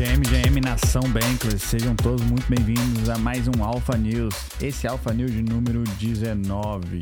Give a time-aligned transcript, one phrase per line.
[0.00, 4.34] GM, GM Nação Bankless, sejam todos muito bem-vindos a mais um Alpha News.
[4.58, 7.00] Esse é Alpha News de número 19.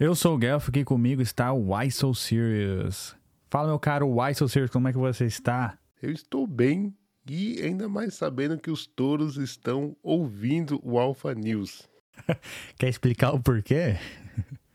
[0.00, 3.14] Eu sou o Guelph, aqui comigo está o Why So Serious.
[3.50, 5.78] Fala, meu caro Why So Serious, como é que você está?
[6.00, 6.96] Eu estou bem
[7.28, 11.86] e ainda mais sabendo que os touros estão ouvindo o Alpha News.
[12.78, 13.98] Quer explicar o porquê?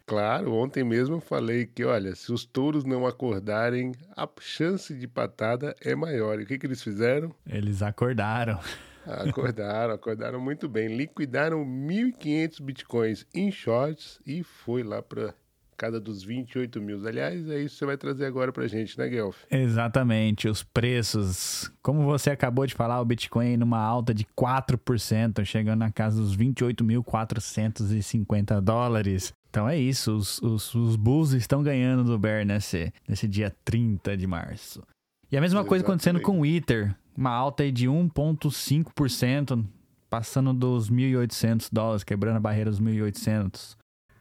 [0.08, 5.06] Claro, ontem mesmo eu falei que, olha, se os touros não acordarem, a chance de
[5.06, 6.40] patada é maior.
[6.40, 7.36] E o que, que eles fizeram?
[7.46, 8.58] Eles acordaram.
[9.06, 10.96] Acordaram, acordaram muito bem.
[10.96, 15.36] Liquidaram 1.500 bitcoins em shorts e foi lá para
[15.78, 17.06] cada dos 28 mil.
[17.08, 19.38] Aliás, é isso que você vai trazer agora pra gente, né, Guelph?
[19.50, 21.72] Exatamente, os preços.
[21.82, 26.36] Como você acabou de falar, o Bitcoin numa alta de 4%, chegando na casa dos
[26.36, 29.32] 28.450 dólares.
[29.50, 34.18] Então é isso, os, os, os Bulls estão ganhando do Bear nesse, nesse dia 30
[34.18, 34.84] de março.
[35.32, 35.70] E a mesma Exatamente.
[35.70, 39.66] coisa acontecendo com o Ether, uma alta de 1,5%,
[40.10, 43.76] passando dos 1.800 dólares, quebrando a barreira dos 1.800.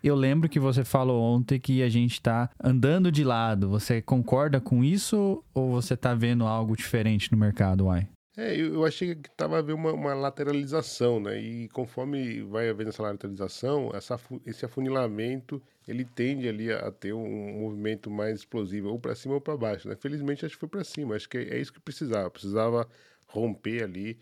[0.06, 3.68] Eu lembro que você falou ontem que a gente está andando de lado.
[3.68, 8.08] Você concorda com isso ou você está vendo algo diferente no mercado, Uai?
[8.36, 11.40] É, eu, achei que estava havendo uma, uma, lateralização, né?
[11.40, 17.12] E conforme vai havendo essa lateralização, essa, esse afunilamento ele tende ali a, a ter
[17.12, 19.96] um movimento mais explosivo, ou para cima ou para baixo, né?
[19.96, 22.86] Felizmente acho que foi para cima, acho que é, é isso que precisava, precisava
[23.26, 24.16] romper ali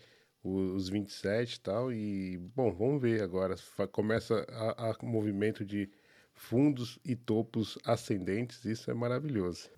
[0.45, 1.91] os 27 e tal.
[1.91, 3.55] E, bom, vamos ver agora.
[3.91, 5.89] Começa a, a movimento de
[6.33, 9.69] fundos e topos ascendentes, isso é maravilhoso.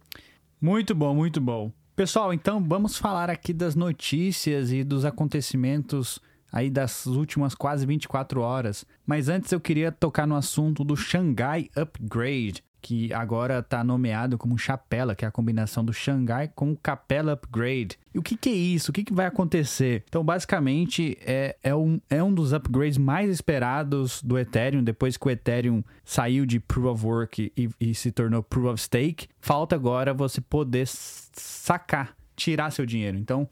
[0.59, 1.71] Muito bom, muito bom.
[1.95, 6.19] Pessoal, então vamos falar aqui das notícias e dos acontecimentos
[6.51, 8.85] aí das últimas quase 24 horas.
[9.05, 14.57] Mas antes eu queria tocar no assunto do Shanghai Upgrade, que agora está nomeado como
[14.57, 17.97] Chapela, que é a combinação do Xangai com o Capella Upgrade.
[18.13, 18.91] E o que, que é isso?
[18.91, 20.03] O que, que vai acontecer?
[20.07, 25.27] Então, basicamente, é, é, um, é um dos upgrades mais esperados do Ethereum, depois que
[25.27, 29.27] o Ethereum saiu de Proof of Work e, e se tornou Proof of Stake.
[29.39, 33.17] Falta agora você poder sacar, tirar seu dinheiro.
[33.17, 33.47] Então,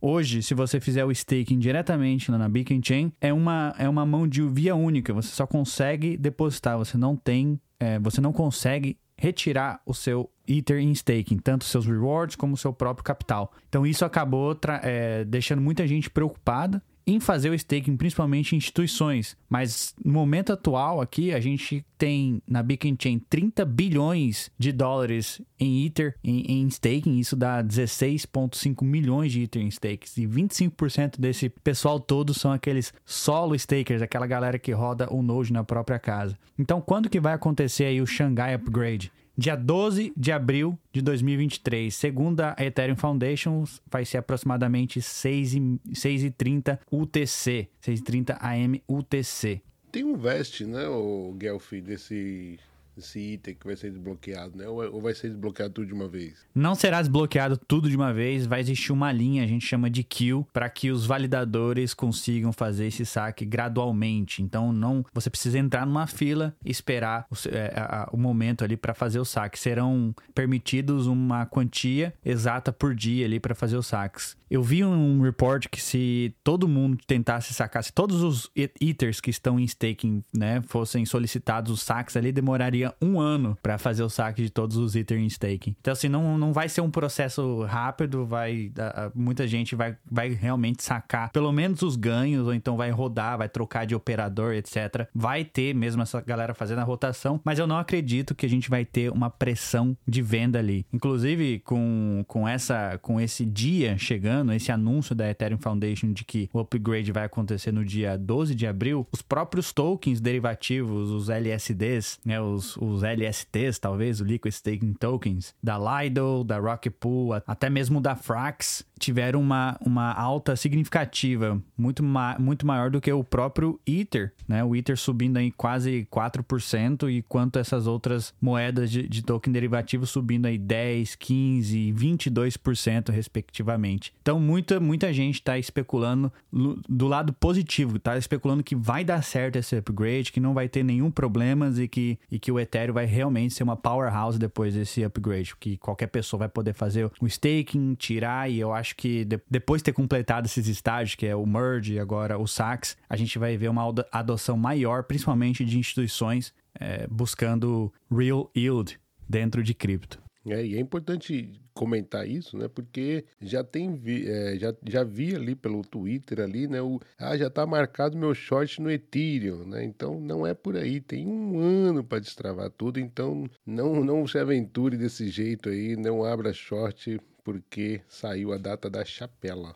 [0.00, 4.06] Hoje, se você fizer o staking diretamente lá na Beacon Chain, é uma, é uma
[4.06, 5.12] mão de via única.
[5.12, 10.78] Você só consegue depositar, você não tem é, você não consegue retirar o seu Ether
[10.78, 13.52] em staking, tanto seus rewards como o seu próprio capital.
[13.68, 19.34] Então isso acabou é, deixando muita gente preocupada em fazer o staking, principalmente instituições.
[19.48, 25.40] Mas no momento atual aqui, a gente tem na Beacon Chain 30 bilhões de dólares
[25.58, 27.18] em Ether em, em staking.
[27.18, 30.18] Isso dá 16,5 milhões de Ether em stakes.
[30.18, 35.50] E 25% desse pessoal todo são aqueles solo stakers, aquela galera que roda o Node
[35.50, 36.38] na própria casa.
[36.58, 39.10] Então, quando que vai acontecer aí o Shanghai Upgrade?
[39.38, 41.94] Dia 12 de abril de 2023.
[41.94, 49.62] Segundo a Ethereum Foundation, vai ser aproximadamente 6h30 UTC, 6h30 AM UTC.
[49.92, 52.58] Tem um veste, né, o Guelph, desse
[52.98, 54.68] esse item que vai ser desbloqueado, né?
[54.68, 56.34] Ou vai ser desbloqueado tudo de uma vez?
[56.54, 60.02] Não será desbloqueado tudo de uma vez, vai existir uma linha, a gente chama de
[60.02, 64.42] queue, para que os validadores consigam fazer esse saque gradualmente.
[64.42, 68.76] Então, não, você precisa entrar numa fila e esperar o, é, a, o momento ali
[68.76, 69.58] para fazer o saque.
[69.58, 74.36] Serão permitidos uma quantia exata por dia ali para fazer os saques.
[74.50, 79.30] Eu vi um report que se todo mundo tentasse sacar, se todos os ethers que
[79.30, 84.08] estão em staking, né, fossem solicitados os saques ali, demoraria um ano para fazer o
[84.08, 85.76] saque de todos os Ether em staking.
[85.80, 88.72] Então, assim, não, não vai ser um processo rápido, vai
[89.14, 93.48] muita gente vai, vai realmente sacar pelo menos os ganhos, ou então vai rodar, vai
[93.48, 95.08] trocar de operador, etc.
[95.14, 98.70] Vai ter mesmo essa galera fazendo a rotação, mas eu não acredito que a gente
[98.70, 100.86] vai ter uma pressão de venda ali.
[100.92, 106.48] Inclusive, com, com, essa, com esse dia chegando, esse anúncio da Ethereum Foundation de que
[106.52, 112.18] o upgrade vai acontecer no dia 12 de abril, os próprios tokens derivativos, os LSDs,
[112.24, 117.68] né, os, os LSTs, talvez, o Liquid Staking Tokens, da Lido, da Rocket Pool, até
[117.68, 123.24] mesmo da Frax, tiveram uma, uma alta significativa, muito, ma muito maior do que o
[123.24, 124.64] próprio Ether, né?
[124.64, 130.46] O Ether subindo aí quase 4%, enquanto essas outras moedas de, de token derivativo subindo
[130.46, 134.12] aí 10, 15, 22% respectivamente.
[134.20, 139.56] Então, muita, muita gente está especulando do lado positivo, está especulando que vai dar certo
[139.56, 143.06] esse upgrade, que não vai ter nenhum problemas e que, e que o Ethereum vai
[143.06, 147.94] realmente ser uma powerhouse depois desse upgrade, que qualquer pessoa vai poder fazer o staking,
[147.94, 151.46] tirar, e eu acho que de, depois de ter completado esses estágios, que é o
[151.46, 156.52] merge e agora o sax, a gente vai ver uma adoção maior, principalmente de instituições
[156.78, 160.27] é, buscando real yield dentro de cripto.
[160.50, 162.68] É, e é importante comentar isso, né?
[162.68, 166.82] Porque já tem vi, é, já, já vi ali pelo Twitter ali, né?
[166.82, 169.84] O, ah, já tá marcado meu short no Ethereum, né?
[169.84, 174.38] Então não é por aí, tem um ano para destravar tudo, então não não se
[174.38, 179.74] aventure desse jeito aí, não abra short porque saiu a data da chapela.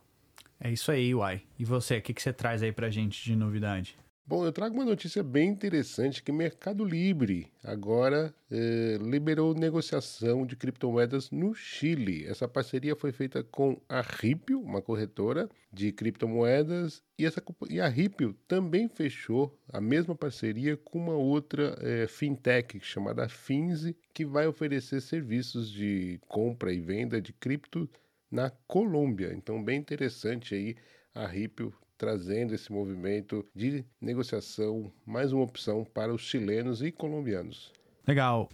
[0.60, 1.42] É isso aí, Uai.
[1.58, 3.96] E você, o que, que você traz aí pra gente de novidade?
[4.32, 10.56] Bom, eu trago uma notícia bem interessante que Mercado Livre agora eh, liberou negociação de
[10.56, 12.24] criptomoedas no Chile.
[12.24, 17.86] Essa parceria foi feita com a Ripio, uma corretora de criptomoedas, e, essa, e a
[17.88, 24.46] Ripio também fechou a mesma parceria com uma outra eh, fintech chamada Finze, que vai
[24.46, 27.86] oferecer serviços de compra e venda de cripto
[28.30, 29.34] na Colômbia.
[29.34, 30.74] Então, bem interessante aí
[31.14, 37.72] a Ripio trazendo esse movimento de negociação, mais uma opção para os chilenos e colombianos.
[38.04, 38.48] Legal.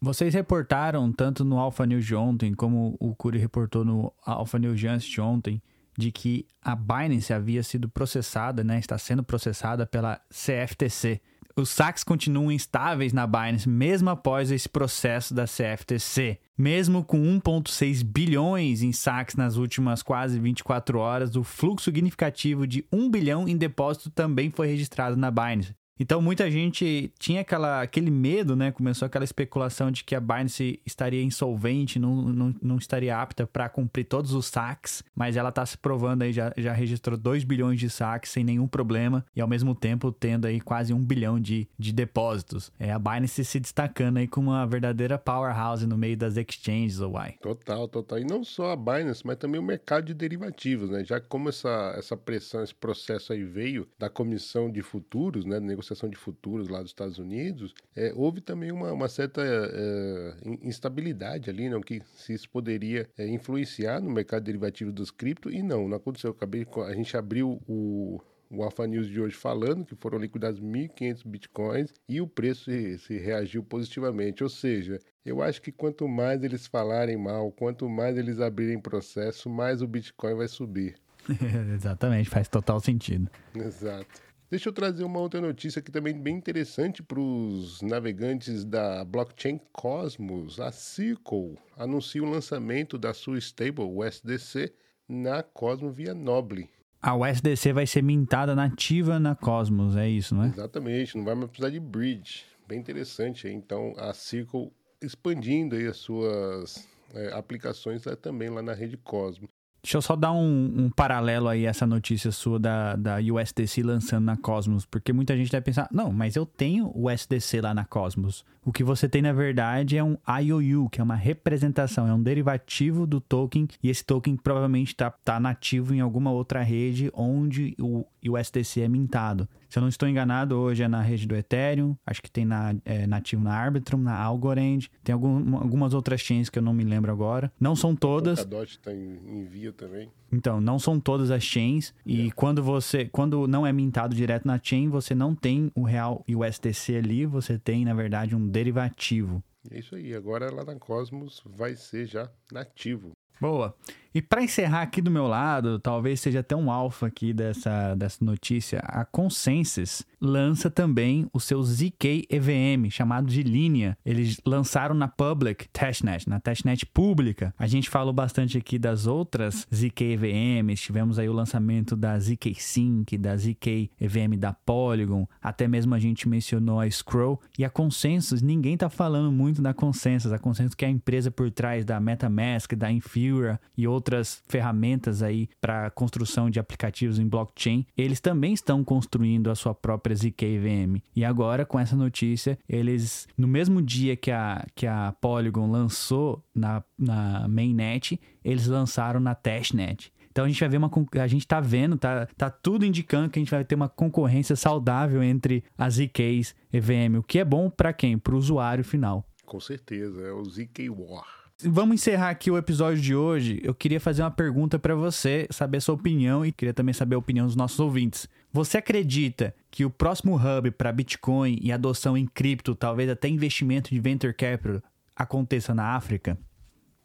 [0.00, 4.80] Vocês reportaram tanto no Alpha News de ontem, como o Curi reportou no Alpha News
[4.80, 5.62] de ontem,
[5.94, 11.20] de que a Binance havia sido processada, né, está sendo processada pela CFTC.
[11.56, 16.38] Os saques continuam instáveis na Binance mesmo após esse processo da CFTC.
[16.56, 22.84] Mesmo com 1,6 bilhões em saques nas últimas quase 24 horas, o fluxo significativo de
[22.92, 25.74] 1 bilhão em depósito também foi registrado na Binance.
[26.00, 28.72] Então muita gente tinha aquela, aquele medo, né?
[28.72, 33.68] Começou aquela especulação de que a Binance estaria insolvente, não, não, não estaria apta para
[33.68, 37.78] cumprir todos os saques, mas ela está se provando aí, já, já registrou 2 bilhões
[37.78, 41.68] de saques sem nenhum problema e ao mesmo tempo tendo aí quase 1 bilhão de,
[41.78, 42.72] de depósitos.
[42.78, 47.34] É a Binance se destacando aí como uma verdadeira powerhouse no meio das exchanges, why?
[47.42, 48.18] Total, total.
[48.20, 51.04] E não só a Binance, mas também o mercado de derivativos, né?
[51.04, 55.60] Já como essa, essa pressão, esse processo aí veio da comissão de futuros, né?
[55.90, 61.50] Negociação de futuros lá dos Estados Unidos, é, houve também uma, uma certa é, instabilidade
[61.50, 65.88] ali, não, que se isso poderia é, influenciar no mercado derivativo dos cripto, e não,
[65.88, 66.30] não aconteceu.
[66.30, 68.20] Acabei, a gente abriu o,
[68.50, 72.98] o Alpha News de hoje falando que foram liquidados 1.500 bitcoins e o preço se,
[72.98, 74.42] se, reagiu positivamente.
[74.42, 79.50] Ou seja, eu acho que quanto mais eles falarem mal, quanto mais eles abrirem processo,
[79.50, 80.94] mais o bitcoin vai subir.
[81.74, 83.30] Exatamente, faz total sentido.
[83.54, 84.29] Exato.
[84.50, 89.60] Deixa eu trazer uma outra notícia que também bem interessante para os navegantes da blockchain
[89.72, 90.58] Cosmos.
[90.58, 94.74] A Circle anuncia o lançamento da sua stable USDC
[95.08, 96.68] na Cosmos via Noble.
[97.00, 100.48] A USDC vai ser mintada nativa na Cosmos, é isso, não é?
[100.48, 102.44] Exatamente, não vai mais precisar de bridge.
[102.66, 103.46] Bem interessante.
[103.46, 109.48] Então a Circle expandindo aí as suas é, aplicações é, também lá na rede Cosmos.
[109.82, 114.24] Deixa eu só dar um, um, paralelo aí essa notícia sua da, da USDC lançando
[114.24, 117.84] na Cosmos, porque muita gente deve pensar, não, mas eu tenho o USDC lá na
[117.84, 118.44] Cosmos.
[118.62, 122.22] O que você tem na verdade é um IOU, que é uma representação, é um
[122.22, 127.74] derivativo do token, e esse token provavelmente está tá nativo em alguma outra rede onde
[127.80, 129.48] o USDC é mintado.
[129.70, 132.74] Se eu não estou enganado, hoje é na rede do Ethereum, acho que tem na,
[132.84, 136.82] é, nativo na Arbitrum, na Algorand, tem algum, algumas outras chains que eu não me
[136.82, 137.52] lembro agora.
[137.58, 138.40] Não são todas.
[138.40, 140.10] A Polkadot está em, em via também.
[140.32, 142.30] Então, não são todas as chains e é.
[142.32, 146.96] quando você, quando não é mintado direto na chain, você não tem o real USDC
[146.96, 149.40] ali, você tem na verdade um derivativo.
[149.70, 153.12] É isso aí, agora lá na Cosmos vai ser já nativo.
[153.40, 153.74] Boa.
[154.12, 158.24] E para encerrar aqui do meu lado, talvez seja até um alfa aqui dessa, dessa
[158.24, 163.96] notícia, a Consensus lança também o seu ZK EVM, chamado de linha.
[164.04, 167.54] Eles lançaram na Public Testnet, na testnet pública.
[167.58, 172.54] A gente falou bastante aqui das outras ZK EVMs, tivemos aí o lançamento da ZK
[172.54, 177.40] Sync, da ZK EVM da Polygon, até mesmo a gente mencionou a Scroll.
[177.58, 181.30] E a Consensus, ninguém tá falando muito da Consensus, a Consensus que é a empresa
[181.30, 187.18] por trás da MetaMask, da Infura e outras outras ferramentas aí para construção de aplicativos
[187.18, 191.02] em blockchain, eles também estão construindo a sua própria ZK-VM.
[191.14, 196.42] E agora, com essa notícia, eles, no mesmo dia que a, que a Polygon lançou
[196.54, 200.10] na, na mainnet, eles lançaram na testnet.
[200.30, 200.90] Então a gente vai ver uma
[201.20, 204.54] a gente tá vendo, tá, tá tudo indicando que a gente vai ter uma concorrência
[204.54, 208.16] saudável entre as ZKs EVM, o que é bom para quem?
[208.16, 209.26] Para o usuário final.
[209.44, 211.39] Com certeza, é o ZK War.
[211.62, 213.60] Vamos encerrar aqui o episódio de hoje.
[213.62, 217.18] Eu queria fazer uma pergunta para você, saber sua opinião e queria também saber a
[217.18, 218.26] opinião dos nossos ouvintes.
[218.50, 223.90] Você acredita que o próximo hub para Bitcoin e adoção em cripto, talvez até investimento
[223.90, 224.82] de venture capital,
[225.14, 226.38] aconteça na África?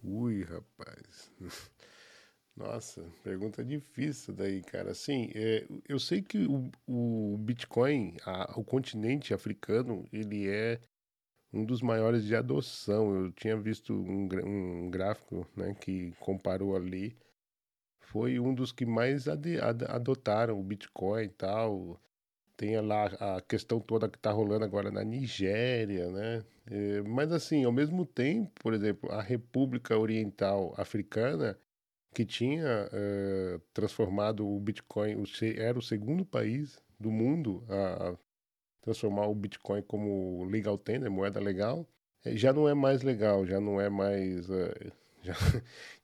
[0.01, 1.31] Ui, rapaz.
[2.55, 4.91] Nossa, pergunta difícil daí, cara.
[4.91, 10.79] Assim, é, eu sei que o, o Bitcoin, a, o continente africano, ele é
[11.55, 13.15] um dos maiores de adoção.
[13.15, 17.15] Eu tinha visto um, um gráfico né, que comparou ali.
[18.01, 22.00] Foi um dos que mais ad, ad, adotaram o Bitcoin e tal.
[22.57, 26.43] Tem lá a questão toda que está rolando agora na Nigéria, né?
[26.67, 31.57] É, mas assim, ao mesmo tempo, por exemplo, a República Oriental Africana,
[32.13, 35.24] que tinha é, transformado o Bitcoin,
[35.57, 38.15] era o segundo país do mundo a
[38.86, 41.86] transformar o Bitcoin como legal tender, moeda legal,
[42.24, 44.50] é, já não é mais legal, já não é mais.
[44.50, 44.92] É,
[45.24, 45.36] já,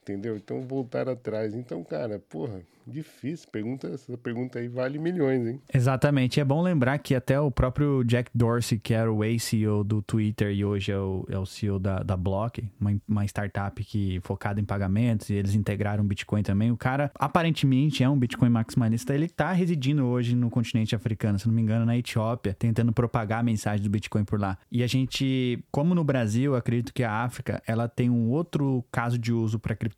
[0.01, 0.35] entendeu?
[0.35, 1.53] Então voltar atrás.
[1.53, 5.61] Então, cara, porra, Difícil, pergunta, essa pergunta aí vale milhões, hein?
[5.73, 6.39] Exatamente.
[6.39, 10.51] É bom lembrar que até o próprio Jack Dorsey, que era o ex-CEO do Twitter
[10.51, 14.59] e hoje é o, é o CEO da, da Block, uma, uma startup que focada
[14.59, 16.71] em pagamentos, e eles integraram Bitcoin também.
[16.71, 19.13] O cara, aparentemente, é um Bitcoin maximalista.
[19.13, 23.39] Ele tá residindo hoje no continente africano, se não me engano, na Etiópia, tentando propagar
[23.39, 24.57] a mensagem do Bitcoin por lá.
[24.71, 29.17] E a gente, como no Brasil, acredito que a África, ela tem um outro caso
[29.17, 29.90] de uso para criptomoedas.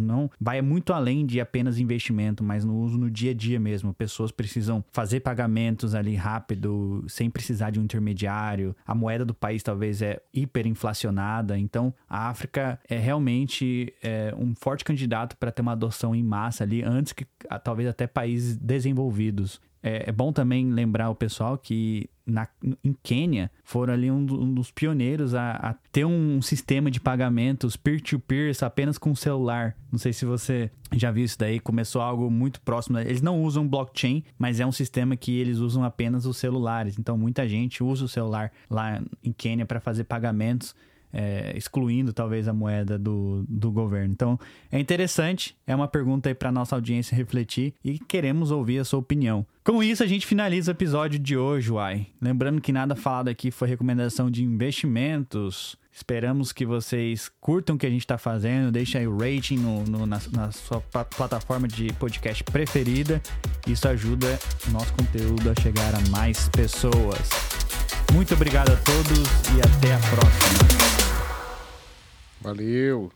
[0.00, 3.94] Não vai muito além de apenas investimento mas no uso no dia a dia mesmo.
[3.94, 8.74] Pessoas precisam fazer pagamentos ali rápido, sem precisar de um intermediário.
[8.86, 14.84] A moeda do país talvez é hiperinflacionada, então a África é realmente é, um forte
[14.84, 17.26] candidato para ter uma adoção em massa ali, antes que
[17.62, 19.60] talvez até países desenvolvidos.
[19.82, 22.46] É, é, bom também lembrar o pessoal que na,
[22.84, 27.76] em Quênia foram ali um, um dos pioneiros a, a, ter um sistema de pagamentos
[27.76, 29.74] peer-to-peer -peer, apenas com celular.
[29.90, 32.98] Não sei se você já viu isso daí, começou algo muito próximo.
[32.98, 36.98] Eles não usam blockchain, mas é um sistema que eles usam apenas os celulares.
[36.98, 40.74] Então muita gente usa o celular lá em Quênia para fazer pagamentos
[41.12, 44.12] é, excluindo talvez a moeda do, do governo.
[44.12, 44.38] Então
[44.70, 48.98] é interessante, é uma pergunta aí para nossa audiência refletir e queremos ouvir a sua
[48.98, 49.46] opinião.
[49.62, 52.06] Com isso, a gente finaliza o episódio de hoje, Uai.
[52.20, 55.76] Lembrando que nada falado aqui foi recomendação de investimentos.
[55.92, 58.70] Esperamos que vocês curtam o que a gente está fazendo.
[58.70, 63.20] Deixe aí o rating no, no, na, na, sua plataforma de podcast preferida.
[63.66, 64.38] Isso ajuda
[64.68, 67.28] o nosso conteúdo a chegar a mais pessoas.
[68.12, 69.18] Muito obrigado a todos
[69.56, 70.79] e até a próxima.
[72.40, 73.12] Valeu!